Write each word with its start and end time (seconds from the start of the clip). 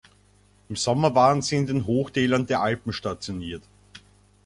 Im 0.67 0.75
Sommer 0.77 1.13
waren 1.13 1.43
sie 1.43 1.57
in 1.57 1.67
den 1.67 1.85
Hochtälern 1.85 2.47
der 2.47 2.61
Alpen 2.61 2.91
stationiert. 2.91 3.61